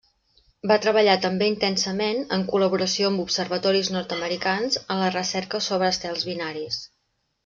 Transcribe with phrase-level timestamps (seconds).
[0.69, 6.81] Va treballar també intensament, en col·laboració amb observatoris nord-americans, en la recerca sobre estels binaris.